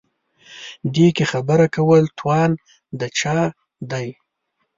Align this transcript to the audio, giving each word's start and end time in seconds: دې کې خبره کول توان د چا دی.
دې 0.93 1.07
کې 1.15 1.25
خبره 1.31 1.67
کول 1.75 2.03
توان 2.19 2.51
د 2.99 3.01
چا 3.19 3.37
دی. 3.91 4.07